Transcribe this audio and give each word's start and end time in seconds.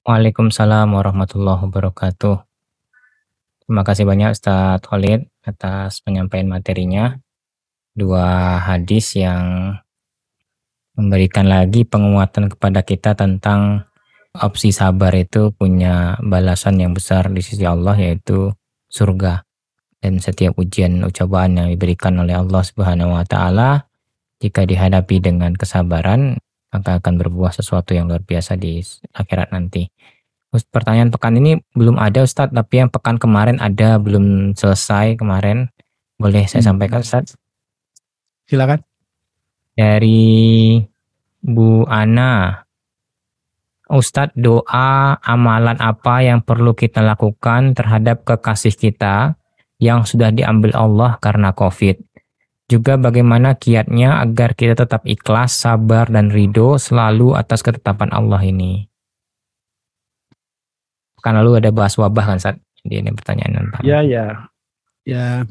Waalaikumsalam 0.00 0.96
warahmatullahi 0.96 1.60
wabarakatuh. 1.68 2.40
Terima 3.60 3.84
kasih 3.84 4.08
banyak 4.08 4.32
Ustadz 4.32 4.88
Khalid 4.88 5.28
atas 5.44 6.00
penyampaian 6.00 6.48
materinya. 6.48 7.20
Dua 7.92 8.56
hadis 8.64 9.12
yang 9.12 9.76
memberikan 10.96 11.52
lagi 11.52 11.84
penguatan 11.84 12.48
kepada 12.48 12.80
kita 12.80 13.12
tentang 13.12 13.84
opsi 14.32 14.72
sabar 14.72 15.12
itu 15.12 15.52
punya 15.52 16.16
balasan 16.24 16.80
yang 16.80 16.96
besar 16.96 17.28
di 17.28 17.44
sisi 17.44 17.68
Allah 17.68 17.92
yaitu 18.00 18.56
surga. 18.88 19.44
Dan 20.00 20.16
setiap 20.16 20.56
ujian 20.56 20.96
ucapan 21.04 21.60
yang 21.60 21.68
diberikan 21.68 22.16
oleh 22.16 22.40
Allah 22.40 22.64
Subhanahu 22.64 23.20
wa 23.20 23.24
taala 23.28 23.84
jika 24.40 24.64
dihadapi 24.64 25.20
dengan 25.20 25.52
kesabaran 25.52 26.40
maka 26.70 27.02
akan 27.02 27.14
berbuah 27.18 27.50
sesuatu 27.50 27.92
yang 27.92 28.06
luar 28.06 28.22
biasa 28.22 28.54
di 28.54 28.78
akhirat 29.14 29.50
nanti. 29.50 29.90
Pertanyaan 30.50 31.14
pekan 31.14 31.38
ini 31.38 31.62
belum 31.78 31.98
ada 31.98 32.26
Ustadz, 32.26 32.50
tapi 32.50 32.82
yang 32.82 32.90
pekan 32.90 33.22
kemarin 33.22 33.62
ada, 33.62 34.02
belum 34.02 34.58
selesai 34.58 35.14
kemarin. 35.14 35.70
Boleh 36.18 36.50
saya 36.50 36.66
hmm. 36.66 36.70
sampaikan 36.74 37.00
Ustadz? 37.06 37.38
Silakan. 38.50 38.82
Dari 39.78 40.82
Bu 41.38 41.86
Ana. 41.86 42.66
Ustadz, 43.90 44.34
doa 44.38 45.18
amalan 45.22 45.78
apa 45.78 46.22
yang 46.22 46.42
perlu 46.42 46.74
kita 46.74 47.02
lakukan 47.02 47.74
terhadap 47.74 48.22
kekasih 48.26 48.74
kita 48.74 49.38
yang 49.82 50.02
sudah 50.02 50.34
diambil 50.34 50.74
Allah 50.74 51.18
karena 51.22 51.54
COVID? 51.54 52.09
Juga 52.70 52.94
bagaimana 52.94 53.58
kiatnya 53.58 54.22
agar 54.22 54.54
kita 54.54 54.78
tetap 54.78 55.02
ikhlas, 55.02 55.58
sabar, 55.58 56.06
dan 56.06 56.30
ridho 56.30 56.78
selalu 56.78 57.34
atas 57.34 57.66
ketetapan 57.66 58.14
Allah 58.14 58.38
ini? 58.46 58.86
Kan 61.18 61.34
lalu 61.34 61.58
ada 61.58 61.74
bahas 61.74 61.98
wabah 61.98 62.30
kan 62.30 62.38
saat 62.38 62.56
ini, 62.86 63.02
ini 63.02 63.10
pertanyaan 63.10 63.66
tentang. 63.66 63.82
Ya 63.82 64.06
ya 64.06 64.46
ya 65.02 65.42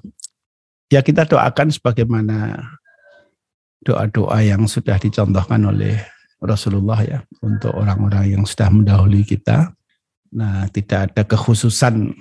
ya 0.88 1.00
kita 1.04 1.28
doakan 1.28 1.76
sebagaimana 1.76 2.56
doa-doa 3.84 4.40
yang 4.40 4.64
sudah 4.64 4.96
dicontohkan 4.96 5.60
oleh 5.68 6.00
Rasulullah 6.40 7.04
ya 7.04 7.20
untuk 7.44 7.76
orang-orang 7.76 8.40
yang 8.40 8.44
sudah 8.48 8.72
mendahului 8.72 9.28
kita. 9.28 9.76
Nah 10.40 10.72
tidak 10.72 11.12
ada 11.12 11.28
kekhususan 11.28 12.16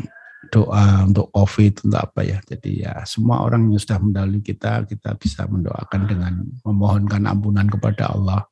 doa 0.49 1.05
untuk 1.05 1.29
COVID 1.33 1.89
untuk 1.89 2.01
apa 2.01 2.21
ya. 2.25 2.39
Jadi 2.45 2.85
ya 2.85 3.05
semua 3.05 3.45
orang 3.45 3.69
yang 3.69 3.81
sudah 3.81 4.01
mendahului 4.01 4.43
kita 4.43 4.85
kita 4.89 5.15
bisa 5.17 5.45
mendoakan 5.49 6.01
dengan 6.09 6.35
memohonkan 6.65 7.23
ampunan 7.29 7.69
kepada 7.69 8.13
Allah. 8.13 8.45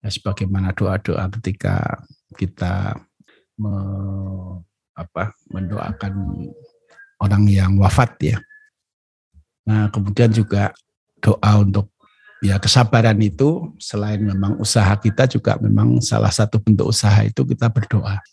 Ya, 0.00 0.08
sebagaimana 0.08 0.72
doa-doa 0.72 1.28
ketika 1.36 2.00
kita 2.32 2.96
me, 3.60 3.72
apa, 4.96 5.36
mendoakan 5.52 6.48
orang 7.20 7.44
yang 7.44 7.76
wafat 7.76 8.16
ya. 8.24 8.38
Nah, 9.68 9.92
kemudian 9.92 10.32
juga 10.32 10.72
doa 11.20 11.52
untuk 11.60 11.92
ya 12.40 12.56
kesabaran 12.56 13.20
itu 13.20 13.76
selain 13.76 14.24
memang 14.24 14.56
usaha 14.56 14.96
kita 14.96 15.28
juga 15.28 15.60
memang 15.60 16.00
salah 16.00 16.32
satu 16.32 16.56
bentuk 16.56 16.88
usaha 16.88 17.20
itu 17.20 17.44
kita 17.44 17.68
berdoa. 17.68 18.24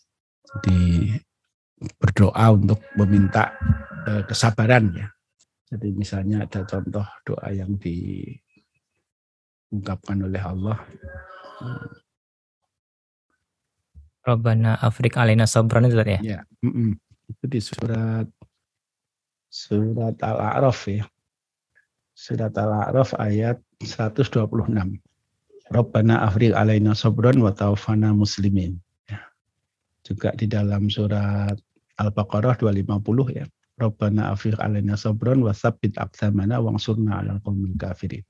Jadi 0.47 1.11
berdoa 1.77 2.51
untuk 2.53 2.81
meminta 2.97 3.53
eh, 4.09 4.25
kesabaran 4.25 4.93
ya. 4.93 5.09
Jadi 5.67 5.91
misalnya 5.91 6.47
ada 6.47 6.63
contoh 6.63 7.03
doa 7.27 7.51
yang 7.51 7.75
diungkapkan 7.75 8.39
oleh 10.23 10.39
Allah 10.39 10.79
Rabbana 14.27 14.75
Afrik 14.83 15.15
alaina 15.15 15.47
sabran 15.47 15.87
itu 15.87 15.95
ya? 16.03 16.19
Ya, 16.19 16.39
mm 16.59 16.67
-mm. 16.67 16.89
itu 17.31 17.43
di 17.47 17.63
surat 17.63 18.27
surat 19.47 20.19
Al-A'raf 20.19 20.83
ya. 20.91 21.07
Surat 22.11 22.51
Al-A'raf 22.51 23.15
ayat 23.15 23.63
126. 23.79 24.43
Rabbana 25.71 26.27
Afrik 26.27 26.51
alaina 26.51 26.91
sabran 26.91 27.39
wa 27.39 27.55
taufana 27.55 28.11
muslimin. 28.11 28.75
Ya. 29.07 29.23
Juga 30.03 30.35
di 30.35 30.51
dalam 30.51 30.91
surat 30.91 31.55
Al-Baqarah 31.97 32.57
250 32.57 33.37
ya. 33.37 33.45
Rabbana 33.77 34.33
Afrik 34.33 34.57
alaina 34.57 34.97
sabran 34.97 35.45
wa 35.45 35.53
tsabbit 35.53 36.01
aqsamana 36.01 36.57
wangsurna 36.57 37.21
'alal 37.21 37.37
qaumil 37.45 37.77
kafirin. 37.77 38.25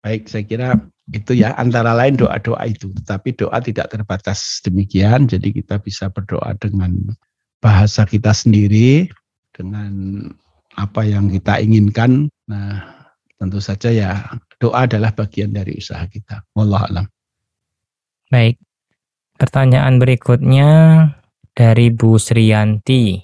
Baik, 0.00 0.28
saya 0.28 0.44
kira 0.44 0.68
itu 1.12 1.32
ya 1.36 1.56
antara 1.56 1.92
lain 1.96 2.16
doa-doa 2.16 2.64
itu. 2.68 2.92
Tetapi 2.92 3.36
doa 3.36 3.56
tidak 3.60 3.92
terbatas 3.92 4.60
demikian, 4.64 5.28
jadi 5.28 5.48
kita 5.52 5.80
bisa 5.80 6.08
berdoa 6.12 6.56
dengan 6.56 7.12
bahasa 7.60 8.04
kita 8.04 8.32
sendiri, 8.32 9.08
dengan 9.52 9.92
apa 10.76 11.04
yang 11.08 11.32
kita 11.32 11.60
inginkan. 11.60 12.28
Nah, 12.48 12.84
tentu 13.40 13.60
saja 13.60 13.88
ya 13.88 14.10
doa 14.60 14.84
adalah 14.84 15.12
bagian 15.12 15.52
dari 15.52 15.80
usaha 15.80 16.04
kita. 16.04 16.44
Wallah 16.52 16.84
alam. 16.88 17.06
Baik. 18.28 18.56
Pertanyaan 19.44 20.00
berikutnya 20.00 20.70
dari 21.52 21.92
Bu 21.92 22.16
Sriyanti. 22.16 23.20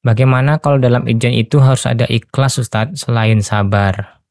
Bagaimana 0.00 0.56
kalau 0.56 0.80
dalam 0.80 1.04
ujian 1.04 1.36
itu 1.36 1.60
harus 1.60 1.84
ada 1.84 2.08
ikhlas 2.08 2.56
Ustadz 2.56 3.04
selain 3.04 3.44
sabar? 3.44 4.24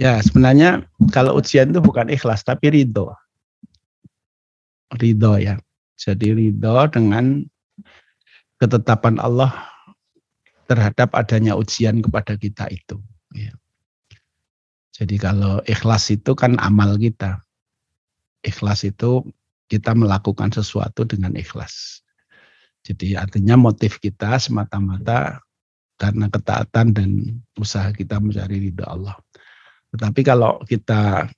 Ya, 0.00 0.16
sebenarnya 0.24 0.88
kalau 1.12 1.36
ujian 1.36 1.76
itu 1.76 1.84
bukan 1.84 2.08
ikhlas 2.08 2.40
tapi 2.40 2.72
ridho. 2.72 3.12
Ridho 4.96 5.36
ya. 5.36 5.60
Jadi 6.00 6.32
ridho 6.32 6.80
dengan 6.88 7.44
ketetapan 8.56 9.20
Allah 9.20 9.60
terhadap 10.72 11.12
adanya 11.12 11.52
ujian 11.52 12.00
kepada 12.00 12.32
kita 12.32 12.64
itu. 12.72 12.96
Ya. 13.36 13.52
Jadi 14.96 15.20
kalau 15.20 15.60
ikhlas 15.68 16.08
itu 16.08 16.32
kan 16.32 16.56
amal 16.56 16.96
kita. 16.96 17.44
Ikhlas 18.40 18.88
itu 18.88 19.24
kita 19.70 19.94
melakukan 19.94 20.50
sesuatu 20.50 21.06
dengan 21.06 21.36
ikhlas. 21.38 22.02
Jadi 22.82 23.14
artinya 23.14 23.60
motif 23.60 24.00
kita 24.00 24.40
semata-mata 24.40 25.44
karena 26.00 26.32
ketaatan 26.32 26.96
dan 26.96 27.10
usaha 27.60 27.92
kita 27.92 28.16
mencari 28.16 28.72
ridho 28.72 28.88
Allah. 28.88 29.14
Tetapi 29.92 30.20
kalau 30.24 30.64
kita 30.64 31.28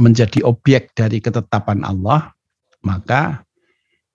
menjadi 0.00 0.40
objek 0.48 0.96
dari 0.96 1.20
ketetapan 1.20 1.84
Allah, 1.84 2.32
maka 2.80 3.44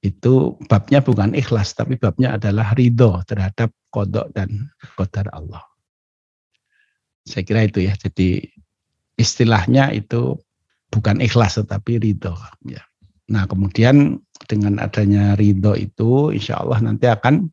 itu 0.02 0.58
babnya 0.66 1.06
bukan 1.06 1.38
ikhlas, 1.38 1.78
tapi 1.78 2.02
babnya 2.02 2.42
adalah 2.42 2.74
ridho 2.74 3.22
terhadap 3.30 3.70
kodok 3.94 4.34
dan 4.34 4.74
kodar 4.98 5.30
Allah. 5.30 5.62
Saya 7.22 7.46
kira 7.46 7.70
itu 7.70 7.86
ya. 7.86 7.94
Jadi 7.94 8.42
istilahnya 9.14 9.94
itu 9.94 10.42
bukan 10.92 11.24
ikhlas 11.24 11.58
tetapi 11.58 11.98
ridho. 11.98 12.36
Ya. 12.68 12.84
Nah 13.32 13.48
kemudian 13.48 14.20
dengan 14.46 14.78
adanya 14.78 15.40
ridho 15.40 15.74
itu 15.74 16.36
insya 16.36 16.60
Allah 16.60 16.84
nanti 16.84 17.08
akan 17.08 17.48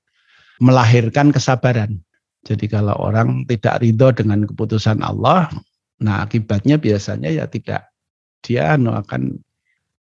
melahirkan 0.58 1.30
kesabaran. 1.30 2.02
Jadi 2.42 2.66
kalau 2.66 2.94
orang 2.98 3.46
tidak 3.46 3.78
ridho 3.82 4.10
dengan 4.10 4.42
keputusan 4.46 5.02
Allah, 5.06 5.46
Nah 5.98 6.22
akibatnya 6.22 6.78
biasanya 6.78 7.30
ya 7.30 7.44
tidak 7.50 7.90
dia 8.42 8.78
anu 8.78 8.94
akan 8.94 9.34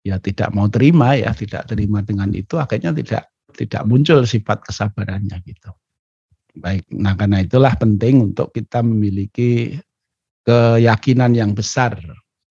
ya 0.04 0.20
tidak 0.20 0.52
mau 0.52 0.68
terima 0.68 1.16
ya 1.16 1.32
tidak 1.32 1.64
terima 1.72 2.04
dengan 2.04 2.30
itu 2.36 2.60
akhirnya 2.60 2.92
tidak 2.92 3.32
tidak 3.56 3.82
muncul 3.88 4.20
sifat 4.28 4.60
kesabarannya 4.68 5.40
gitu. 5.48 5.72
Baik, 6.56 6.88
nah 6.88 7.12
karena 7.16 7.44
itulah 7.44 7.72
penting 7.76 8.32
untuk 8.32 8.52
kita 8.52 8.80
memiliki 8.80 9.76
keyakinan 10.44 11.36
yang 11.36 11.52
besar 11.52 12.00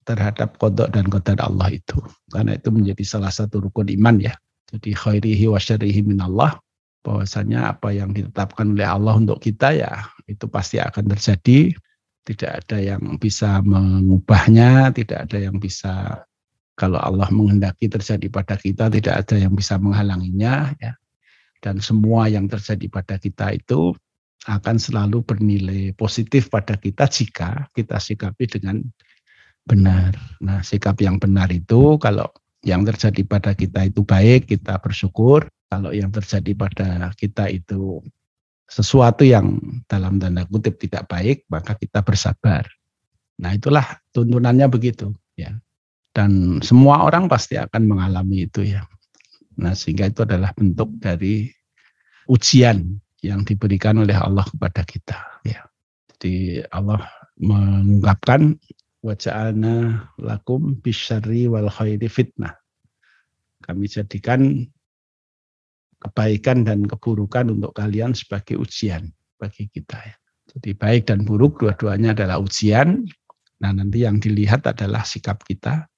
terhadap 0.06 0.56
kodok 0.62 0.94
dan 0.94 1.10
kodar 1.10 1.42
Allah 1.42 1.74
itu. 1.74 1.98
Karena 2.30 2.56
itu 2.56 2.70
menjadi 2.70 3.04
salah 3.04 3.34
satu 3.34 3.60
rukun 3.60 3.90
iman 3.90 4.22
ya. 4.22 4.34
Jadi 4.70 4.94
khairihi 4.94 5.46
wa 5.50 5.60
syarihi 5.60 6.06
minallah. 6.06 6.62
Bahwasanya 7.06 7.78
apa 7.78 7.94
yang 7.94 8.14
ditetapkan 8.18 8.74
oleh 8.74 8.86
Allah 8.86 9.14
untuk 9.14 9.38
kita 9.38 9.78
ya 9.78 10.10
itu 10.26 10.50
pasti 10.50 10.82
akan 10.82 11.14
terjadi 11.14 11.78
tidak 12.26 12.66
ada 12.66 12.78
yang 12.82 13.22
bisa 13.22 13.62
mengubahnya, 13.62 14.90
tidak 14.98 15.30
ada 15.30 15.38
yang 15.38 15.62
bisa 15.62 16.26
kalau 16.74 16.98
Allah 16.98 17.30
menghendaki 17.30 17.88
terjadi 17.88 18.28
pada 18.28 18.58
kita, 18.58 18.90
tidak 18.90 19.16
ada 19.22 19.36
yang 19.38 19.54
bisa 19.54 19.78
menghalanginya 19.78 20.74
ya. 20.82 20.98
Dan 21.62 21.80
semua 21.80 22.26
yang 22.26 22.50
terjadi 22.50 22.90
pada 22.90 23.16
kita 23.22 23.54
itu 23.54 23.94
akan 24.46 24.78
selalu 24.78 25.26
bernilai 25.26 25.94
positif 25.98 26.50
pada 26.54 26.78
kita 26.78 27.10
jika 27.10 27.66
kita 27.74 27.98
sikapi 27.98 28.46
dengan 28.46 28.82
benar. 29.66 30.14
Nah, 30.40 30.62
sikap 30.62 31.02
yang 31.02 31.18
benar 31.18 31.50
itu 31.50 31.98
kalau 31.98 32.30
yang 32.66 32.82
terjadi 32.82 33.22
pada 33.26 33.52
kita 33.54 33.86
itu 33.86 34.02
baik, 34.02 34.50
kita 34.50 34.82
bersyukur. 34.82 35.46
Kalau 35.70 35.94
yang 35.94 36.10
terjadi 36.14 36.54
pada 36.58 37.14
kita 37.18 37.50
itu 37.50 38.02
sesuatu 38.66 39.22
yang 39.22 39.62
dalam 39.86 40.18
tanda 40.18 40.46
kutip 40.50 40.82
tidak 40.82 41.06
baik, 41.06 41.46
maka 41.50 41.78
kita 41.78 42.02
bersabar. 42.02 42.66
Nah 43.42 43.54
itulah 43.54 44.02
tuntunannya 44.10 44.66
begitu. 44.70 45.14
Ya. 45.38 45.54
Dan 46.16 46.64
semua 46.64 47.06
orang 47.06 47.28
pasti 47.28 47.60
akan 47.60 47.86
mengalami 47.86 48.48
itu 48.50 48.66
ya. 48.66 48.88
Nah 49.60 49.78
sehingga 49.78 50.10
itu 50.10 50.24
adalah 50.26 50.56
bentuk 50.56 50.90
dari 50.98 51.52
ujian 52.26 52.98
yang 53.22 53.46
diberikan 53.46 54.02
oleh 54.02 54.16
Allah 54.16 54.46
kepada 54.48 54.82
kita. 54.82 55.18
Ya. 55.46 55.68
Jadi 56.16 56.64
Allah 56.72 57.06
mengungkapkan 57.36 58.56
waja'alna 59.06 60.10
lakum 60.18 60.82
bisyari 60.82 61.46
wal 61.46 61.70
khairi 61.70 62.10
fitnah. 62.10 62.58
Kami 63.62 63.86
jadikan 63.86 64.66
kebaikan 66.02 66.66
dan 66.66 66.90
keburukan 66.90 67.54
untuk 67.54 67.78
kalian 67.78 68.18
sebagai 68.18 68.58
ujian 68.58 69.14
bagi 69.38 69.70
kita 69.70 69.98
ya. 70.02 70.16
Jadi 70.56 70.78
baik 70.78 71.10
dan 71.10 71.26
buruk 71.26 71.62
dua-duanya 71.62 72.18
adalah 72.18 72.42
ujian. 72.42 73.06
Nah 73.62 73.72
nanti 73.74 74.06
yang 74.06 74.22
dilihat 74.22 74.66
adalah 74.66 75.02
sikap 75.06 75.42
kita 75.46 75.90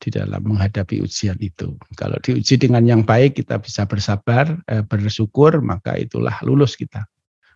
di 0.00 0.12
dalam 0.12 0.44
menghadapi 0.44 1.00
ujian 1.00 1.40
itu. 1.40 1.76
Kalau 1.96 2.20
diuji 2.20 2.60
dengan 2.60 2.84
yang 2.84 3.02
baik 3.08 3.40
kita 3.40 3.56
bisa 3.60 3.88
bersabar, 3.88 4.60
eh, 4.68 4.84
bersyukur, 4.84 5.64
maka 5.64 5.96
itulah 5.96 6.36
lulus 6.44 6.76
kita. 6.76 7.08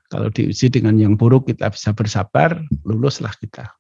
Kalau 0.09 0.33
diuji 0.33 0.73
dengan 0.73 0.97
yang 0.97 1.21
buruk 1.21 1.53
kita 1.53 1.69
bisa 1.69 1.93
bersabar, 1.93 2.57
luluslah 2.89 3.37
kita. 3.37 3.78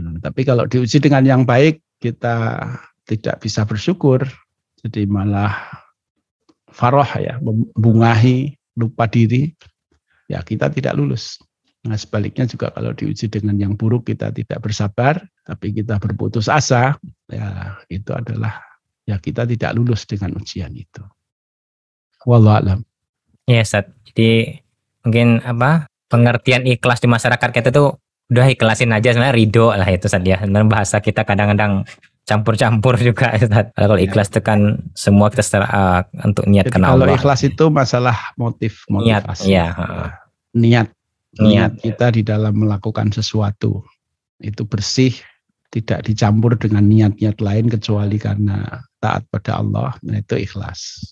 Nah, 0.00 0.18
tapi 0.18 0.42
kalau 0.42 0.66
diuji 0.66 0.98
dengan 0.98 1.22
yang 1.22 1.42
baik 1.46 1.78
kita 2.02 2.66
tidak 3.06 3.38
bisa 3.38 3.62
bersyukur, 3.62 4.26
jadi 4.82 5.06
malah 5.06 5.54
faroh 6.74 7.06
ya, 7.16 7.38
membungahi, 7.38 8.58
lupa 8.74 9.06
diri, 9.06 9.54
ya 10.26 10.42
kita 10.42 10.72
tidak 10.72 10.98
lulus. 10.98 11.38
Nah 11.84 12.00
sebaliknya 12.00 12.48
juga 12.48 12.72
kalau 12.72 12.96
diuji 12.96 13.28
dengan 13.28 13.60
yang 13.60 13.76
buruk 13.76 14.08
kita 14.08 14.32
tidak 14.32 14.58
bersabar, 14.64 15.20
tapi 15.44 15.70
kita 15.70 16.00
berputus 16.00 16.48
asa, 16.48 16.96
ya 17.28 17.76
itu 17.92 18.10
adalah 18.10 18.56
ya 19.04 19.20
kita 19.20 19.44
tidak 19.44 19.76
lulus 19.76 20.08
dengan 20.08 20.32
ujian 20.34 20.72
itu. 20.72 21.04
Wallahualam. 22.24 22.80
Ya, 23.44 23.60
Ustaz. 23.60 23.92
Jadi 24.08 24.64
mungkin 25.04 25.44
apa 25.44 25.84
pengertian 26.08 26.64
ikhlas 26.64 27.04
di 27.04 27.08
masyarakat 27.12 27.50
kita 27.52 27.68
tuh 27.68 28.00
udah 28.32 28.46
ikhlasin 28.52 28.92
aja 28.94 29.12
sebenarnya 29.12 29.36
ridho 29.36 29.72
lah 29.74 29.88
itu 29.88 30.06
Ustaz 30.08 30.24
ya. 30.24 30.40
Sebenarnya 30.40 30.68
bahasa 30.70 30.96
kita 31.02 31.26
kadang-kadang 31.26 31.84
campur-campur 32.24 32.96
juga 33.08 33.34
Ustaz. 33.36 33.72
Kalau 33.76 33.96
ya. 33.96 34.04
ikhlas 34.06 34.28
itu 34.32 34.40
kan 34.40 34.60
semua 34.96 35.28
kita 35.28 35.42
secara 35.44 35.66
uh, 35.68 36.00
untuk 36.24 36.48
niat 36.48 36.72
Allah. 36.76 36.96
Kalau 36.96 37.08
ikhlas 37.10 37.40
itu 37.44 37.64
masalah 37.68 38.16
motif 38.40 38.84
motivasi. 38.88 39.52
Niat, 39.52 39.52
ya. 39.52 39.66
Niat 40.54 40.88
niat 41.40 41.82
kita 41.82 42.14
di 42.14 42.22
dalam 42.22 42.54
melakukan 42.54 43.10
sesuatu 43.10 43.82
itu 44.38 44.62
bersih 44.66 45.14
tidak 45.74 46.06
dicampur 46.06 46.54
dengan 46.54 46.86
niat-niat 46.86 47.42
lain 47.42 47.66
kecuali 47.66 48.14
karena 48.20 48.78
taat 49.02 49.26
pada 49.30 49.58
Allah 49.58 49.98
nah 50.06 50.22
itu 50.22 50.38
ikhlas 50.38 51.02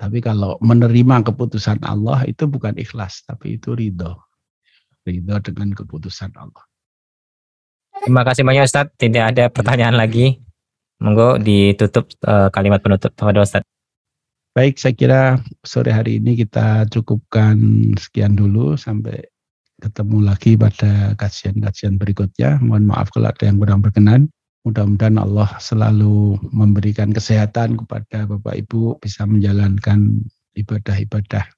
tapi 0.00 0.18
kalau 0.18 0.56
menerima 0.64 1.22
keputusan 1.22 1.84
Allah 1.86 2.24
itu 2.26 2.50
bukan 2.50 2.74
ikhlas 2.74 3.22
tapi 3.28 3.60
itu 3.60 3.78
ridho 3.78 4.18
ridho 5.10 5.36
dengan 5.42 5.74
keputusan 5.74 6.30
Allah. 6.38 6.64
Terima 8.00 8.22
kasih 8.24 8.46
banyak 8.46 8.64
Ustaz. 8.64 8.88
Tidak 8.96 9.24
ada 9.34 9.44
pertanyaan 9.52 9.98
lagi. 9.98 10.40
Monggo 11.04 11.36
ditutup 11.36 12.08
uh, 12.24 12.48
kalimat 12.48 12.80
penutup. 12.80 13.12
Kepada 13.12 13.44
Ustaz. 13.44 13.62
Baik, 14.56 14.80
saya 14.80 14.94
kira 14.96 15.20
sore 15.60 15.92
hari 15.92 16.16
ini 16.16 16.38
kita 16.38 16.88
cukupkan 16.88 17.58
sekian 18.00 18.38
dulu. 18.38 18.78
Sampai 18.80 19.20
ketemu 19.80 20.24
lagi 20.24 20.56
pada 20.56 21.12
kajian-kajian 21.18 22.00
berikutnya. 22.00 22.56
Mohon 22.64 22.84
maaf 22.88 23.12
kalau 23.12 23.28
ada 23.28 23.44
yang 23.44 23.60
kurang 23.60 23.84
berkenan. 23.84 24.32
Mudah-mudahan 24.64 25.16
Allah 25.16 25.56
selalu 25.56 26.36
memberikan 26.52 27.12
kesehatan 27.12 27.80
kepada 27.80 28.28
Bapak 28.28 28.60
Ibu 28.60 29.00
bisa 29.00 29.24
menjalankan 29.24 30.24
ibadah-ibadah 30.52 31.48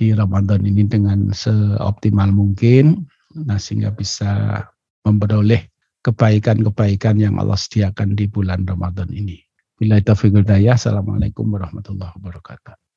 di 0.00 0.16
Ramadan 0.16 0.64
ini 0.64 0.88
dengan 0.88 1.28
seoptimal 1.28 2.32
mungkin. 2.32 3.04
Nah, 3.36 3.60
sehingga 3.60 3.92
bisa 3.92 4.64
memperoleh 5.04 5.68
kebaikan-kebaikan 6.00 7.20
yang 7.20 7.36
Allah 7.36 7.60
sediakan 7.60 8.16
di 8.16 8.24
bulan 8.24 8.64
Ramadan 8.64 9.12
ini. 9.12 9.36
Bila 9.76 10.00
taufiq 10.00 10.32
Assalamualaikum 10.40 11.52
warahmatullahi 11.52 12.16
wabarakatuh. 12.16 12.89